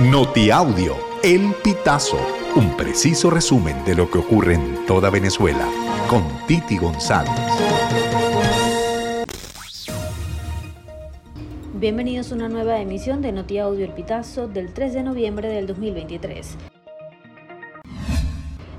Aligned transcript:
Notiaudio, 0.00 0.96
El 1.22 1.54
Pitazo, 1.62 2.18
un 2.56 2.76
preciso 2.76 3.30
resumen 3.30 3.84
de 3.84 3.94
lo 3.94 4.10
que 4.10 4.18
ocurre 4.18 4.54
en 4.54 4.84
toda 4.86 5.08
Venezuela, 5.08 5.68
con 6.10 6.24
Titi 6.48 6.78
González. 6.78 7.30
Bienvenidos 11.74 12.32
a 12.32 12.34
una 12.34 12.48
nueva 12.48 12.80
emisión 12.80 13.22
de 13.22 13.30
Notiaudio 13.30 13.84
El 13.84 13.92
Pitazo 13.92 14.48
del 14.48 14.72
3 14.72 14.94
de 14.94 15.02
noviembre 15.04 15.48
del 15.48 15.68
2023. 15.68 16.56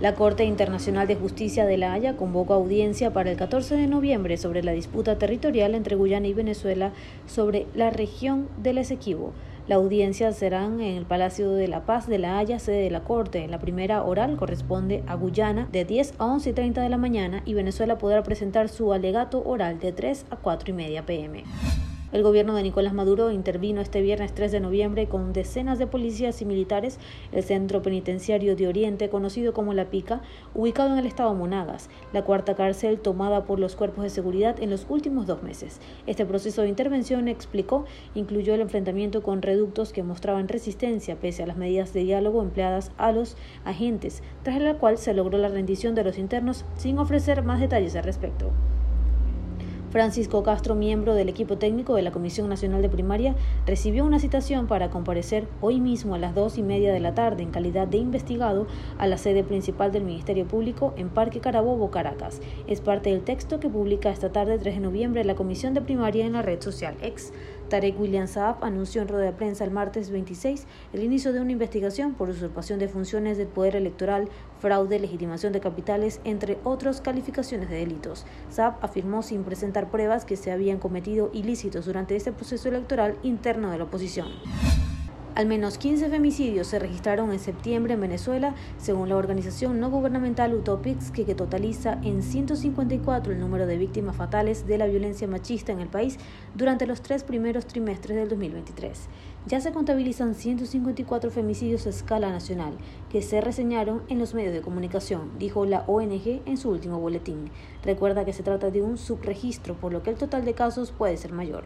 La 0.00 0.14
Corte 0.14 0.44
Internacional 0.44 1.06
de 1.06 1.16
Justicia 1.16 1.66
de 1.66 1.76
La 1.76 1.92
Haya 1.92 2.16
convocó 2.16 2.54
audiencia 2.54 3.12
para 3.12 3.30
el 3.30 3.36
14 3.36 3.76
de 3.76 3.86
noviembre 3.86 4.38
sobre 4.38 4.62
la 4.62 4.72
disputa 4.72 5.18
territorial 5.18 5.74
entre 5.74 5.94
Guyana 5.94 6.26
y 6.26 6.32
Venezuela 6.32 6.92
sobre 7.26 7.66
la 7.74 7.90
región 7.90 8.48
del 8.56 8.78
Esequibo. 8.78 9.34
La 9.68 9.76
audiencia 9.76 10.32
será 10.32 10.64
en 10.64 10.80
el 10.80 11.06
Palacio 11.06 11.52
de 11.52 11.68
la 11.68 11.86
Paz 11.86 12.08
de 12.08 12.18
La 12.18 12.38
Haya, 12.38 12.58
sede 12.58 12.82
de 12.82 12.90
la 12.90 13.04
Corte. 13.04 13.46
La 13.46 13.60
primera 13.60 14.02
oral 14.02 14.36
corresponde 14.36 15.04
a 15.06 15.14
Guyana 15.14 15.68
de 15.70 15.84
10 15.84 16.14
a 16.18 16.26
11 16.26 16.50
y 16.50 16.52
30 16.52 16.82
de 16.82 16.88
la 16.88 16.98
mañana 16.98 17.42
y 17.44 17.54
Venezuela 17.54 17.96
podrá 17.96 18.24
presentar 18.24 18.68
su 18.68 18.92
alegato 18.92 19.40
oral 19.46 19.78
de 19.78 19.92
3 19.92 20.26
a 20.30 20.36
4 20.36 20.70
y 20.70 20.72
media 20.72 21.06
pm. 21.06 21.44
El 22.12 22.22
gobierno 22.22 22.54
de 22.54 22.62
Nicolás 22.62 22.92
Maduro 22.92 23.30
intervino 23.30 23.80
este 23.80 24.02
viernes 24.02 24.34
3 24.34 24.52
de 24.52 24.60
noviembre 24.60 25.08
con 25.08 25.32
decenas 25.32 25.78
de 25.78 25.86
policías 25.86 26.42
y 26.42 26.44
militares 26.44 26.98
el 27.32 27.42
centro 27.42 27.80
penitenciario 27.80 28.54
de 28.54 28.68
Oriente, 28.68 29.08
conocido 29.08 29.54
como 29.54 29.72
La 29.72 29.86
Pica, 29.86 30.20
ubicado 30.52 30.92
en 30.92 30.98
el 30.98 31.06
estado 31.06 31.32
Monagas, 31.32 31.88
la 32.12 32.22
cuarta 32.22 32.54
cárcel 32.54 33.00
tomada 33.00 33.46
por 33.46 33.58
los 33.58 33.76
cuerpos 33.76 34.04
de 34.04 34.10
seguridad 34.10 34.62
en 34.62 34.68
los 34.68 34.84
últimos 34.90 35.26
dos 35.26 35.42
meses. 35.42 35.80
Este 36.06 36.26
proceso 36.26 36.60
de 36.60 36.68
intervención, 36.68 37.28
explicó, 37.28 37.86
incluyó 38.14 38.54
el 38.54 38.60
enfrentamiento 38.60 39.22
con 39.22 39.40
reductos 39.40 39.94
que 39.94 40.02
mostraban 40.02 40.48
resistencia 40.48 41.16
pese 41.16 41.44
a 41.44 41.46
las 41.46 41.56
medidas 41.56 41.94
de 41.94 42.04
diálogo 42.04 42.42
empleadas 42.42 42.92
a 42.98 43.10
los 43.12 43.38
agentes, 43.64 44.22
tras 44.42 44.60
la 44.60 44.74
cual 44.74 44.98
se 44.98 45.14
logró 45.14 45.38
la 45.38 45.48
rendición 45.48 45.94
de 45.94 46.04
los 46.04 46.18
internos 46.18 46.66
sin 46.76 46.98
ofrecer 46.98 47.42
más 47.42 47.58
detalles 47.58 47.96
al 47.96 48.04
respecto. 48.04 48.52
Francisco 49.92 50.42
Castro, 50.42 50.74
miembro 50.74 51.14
del 51.14 51.28
equipo 51.28 51.58
técnico 51.58 51.94
de 51.94 52.00
la 52.00 52.12
Comisión 52.12 52.48
Nacional 52.48 52.80
de 52.80 52.88
Primaria, 52.88 53.34
recibió 53.66 54.06
una 54.06 54.18
citación 54.18 54.66
para 54.66 54.88
comparecer 54.88 55.46
hoy 55.60 55.80
mismo 55.80 56.14
a 56.14 56.18
las 56.18 56.34
dos 56.34 56.56
y 56.56 56.62
media 56.62 56.94
de 56.94 57.00
la 57.00 57.12
tarde 57.12 57.42
en 57.42 57.50
calidad 57.50 57.86
de 57.86 57.98
investigado 57.98 58.66
a 58.96 59.06
la 59.06 59.18
sede 59.18 59.44
principal 59.44 59.92
del 59.92 60.04
Ministerio 60.04 60.48
Público 60.48 60.94
en 60.96 61.10
Parque 61.10 61.40
Carabobo, 61.40 61.90
Caracas. 61.90 62.40
Es 62.66 62.80
parte 62.80 63.10
del 63.10 63.20
texto 63.20 63.60
que 63.60 63.68
publica 63.68 64.08
esta 64.08 64.32
tarde 64.32 64.58
3 64.58 64.76
de 64.76 64.80
noviembre 64.80 65.24
la 65.24 65.34
Comisión 65.34 65.74
de 65.74 65.82
Primaria 65.82 66.24
en 66.24 66.32
la 66.32 66.40
red 66.40 66.62
social 66.62 66.94
X. 67.02 67.30
Tarek 67.72 67.98
William 67.98 68.28
Saab 68.28 68.62
anunció 68.62 69.00
en 69.00 69.08
rueda 69.08 69.24
de 69.24 69.32
prensa 69.32 69.64
el 69.64 69.70
martes 69.70 70.10
26 70.10 70.66
el 70.92 71.02
inicio 71.02 71.32
de 71.32 71.40
una 71.40 71.52
investigación 71.52 72.12
por 72.12 72.28
usurpación 72.28 72.78
de 72.78 72.86
funciones 72.86 73.38
del 73.38 73.46
poder 73.46 73.76
electoral, 73.76 74.28
fraude, 74.58 74.98
legitimación 74.98 75.54
de 75.54 75.60
capitales, 75.60 76.20
entre 76.24 76.58
otras 76.64 77.00
calificaciones 77.00 77.70
de 77.70 77.76
delitos. 77.76 78.26
Saab 78.50 78.74
afirmó 78.82 79.22
sin 79.22 79.42
presentar 79.42 79.90
pruebas 79.90 80.26
que 80.26 80.36
se 80.36 80.52
habían 80.52 80.78
cometido 80.78 81.30
ilícitos 81.32 81.86
durante 81.86 82.14
este 82.14 82.30
proceso 82.30 82.68
electoral 82.68 83.16
interno 83.22 83.70
de 83.70 83.78
la 83.78 83.84
oposición. 83.84 84.28
Al 85.34 85.46
menos 85.46 85.78
15 85.78 86.10
femicidios 86.10 86.66
se 86.66 86.78
registraron 86.78 87.32
en 87.32 87.38
septiembre 87.38 87.94
en 87.94 88.02
Venezuela, 88.02 88.54
según 88.76 89.08
la 89.08 89.16
organización 89.16 89.80
no 89.80 89.88
gubernamental 89.88 90.52
Utopics, 90.52 91.10
que, 91.10 91.24
totaliza 91.34 91.98
en 92.02 92.22
154 92.22 93.32
el 93.32 93.40
número 93.40 93.66
de 93.66 93.78
víctimas 93.78 94.14
fatales 94.14 94.66
de 94.66 94.76
la 94.76 94.86
violencia 94.86 95.26
machista 95.26 95.72
en 95.72 95.80
el 95.80 95.88
país 95.88 96.18
durante 96.54 96.86
los 96.86 97.00
tres 97.00 97.24
primeros 97.24 97.66
trimestres 97.66 98.14
del 98.14 98.28
2023. 98.28 99.08
Ya 99.46 99.62
se 99.62 99.72
contabilizan 99.72 100.34
154 100.34 101.30
femicidios 101.30 101.86
a 101.86 101.90
escala 101.90 102.30
nacional, 102.30 102.74
que 103.08 103.22
se 103.22 103.40
reseñaron 103.40 104.02
en 104.08 104.18
los 104.18 104.34
medios 104.34 104.52
de 104.52 104.60
comunicación, 104.60 105.30
dijo 105.38 105.64
la 105.64 105.84
ONG 105.86 106.42
en 106.44 106.58
su 106.58 106.68
último 106.68 107.00
boletín. 107.00 107.50
Recuerda 107.82 108.26
que 108.26 108.34
se 108.34 108.42
trata 108.42 108.70
de 108.70 108.82
un 108.82 108.98
subregistro, 108.98 109.76
por 109.76 109.94
lo 109.94 110.02
que 110.02 110.10
el 110.10 110.16
total 110.16 110.44
de 110.44 110.52
casos 110.52 110.92
puede 110.92 111.16
ser 111.16 111.32
mayor. 111.32 111.64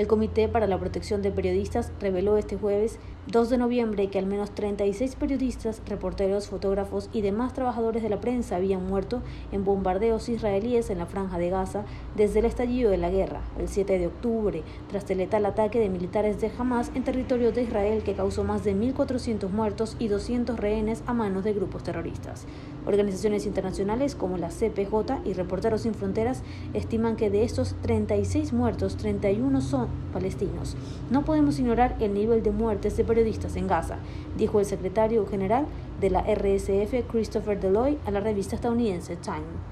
El 0.00 0.06
Comité 0.06 0.48
para 0.48 0.66
la 0.66 0.78
Protección 0.78 1.20
de 1.20 1.30
Periodistas 1.30 1.92
reveló 2.00 2.38
este 2.38 2.56
jueves 2.56 2.98
2 3.26 3.50
de 3.50 3.58
noviembre 3.58 4.08
que 4.08 4.18
al 4.18 4.24
menos 4.24 4.50
36 4.52 5.14
periodistas, 5.14 5.82
reporteros, 5.86 6.48
fotógrafos 6.48 7.10
y 7.12 7.20
demás 7.20 7.52
trabajadores 7.52 8.02
de 8.02 8.08
la 8.08 8.18
prensa 8.18 8.56
habían 8.56 8.86
muerto 8.86 9.20
en 9.52 9.62
bombardeos 9.62 10.30
israelíes 10.30 10.88
en 10.88 10.96
la 10.96 11.04
franja 11.04 11.36
de 11.36 11.50
Gaza 11.50 11.84
desde 12.16 12.38
el 12.38 12.46
estallido 12.46 12.90
de 12.90 12.96
la 12.96 13.10
guerra, 13.10 13.42
el 13.58 13.68
7 13.68 13.98
de 13.98 14.06
octubre, 14.06 14.62
tras 14.88 15.08
el 15.10 15.18
letal 15.18 15.44
ataque 15.44 15.78
de 15.78 15.90
militares 15.90 16.40
de 16.40 16.50
Hamas 16.58 16.90
en 16.94 17.04
territorio 17.04 17.52
de 17.52 17.64
Israel 17.64 18.02
que 18.02 18.14
causó 18.14 18.42
más 18.42 18.64
de 18.64 18.74
1.400 18.74 19.50
muertos 19.50 19.96
y 19.98 20.08
200 20.08 20.58
rehenes 20.58 21.02
a 21.04 21.12
manos 21.12 21.44
de 21.44 21.52
grupos 21.52 21.82
terroristas. 21.82 22.46
Organizaciones 22.86 23.44
internacionales 23.44 24.14
como 24.14 24.38
la 24.38 24.48
CPJ 24.48 25.26
y 25.26 25.34
Reporteros 25.34 25.82
Sin 25.82 25.92
Fronteras 25.92 26.42
estiman 26.72 27.16
que 27.16 27.28
de 27.28 27.44
estos 27.44 27.76
36 27.82 28.54
muertos, 28.54 28.96
31 28.96 29.60
son 29.60 29.89
palestinos. 30.12 30.76
No 31.10 31.24
podemos 31.24 31.58
ignorar 31.58 31.96
el 32.00 32.14
nivel 32.14 32.42
de 32.42 32.50
muertes 32.50 32.96
de 32.96 33.04
periodistas 33.04 33.56
en 33.56 33.66
Gaza, 33.66 33.96
dijo 34.36 34.60
el 34.60 34.66
secretario 34.66 35.26
general 35.26 35.66
de 36.00 36.10
la 36.10 36.22
RSF, 36.22 37.10
Christopher 37.10 37.60
Deloy, 37.60 37.98
a 38.06 38.10
la 38.10 38.20
revista 38.20 38.54
estadounidense 38.54 39.16
Time. 39.16 39.70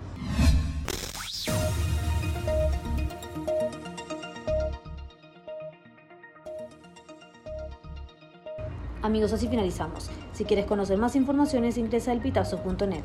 Amigos, 9.02 9.32
así 9.32 9.48
finalizamos. 9.48 10.10
Si 10.34 10.44
quieres 10.44 10.66
conocer 10.66 10.98
más 10.98 11.16
informaciones, 11.16 11.78
ingresa 11.78 12.10
a 12.10 12.14
elpitazo.net. 12.14 13.04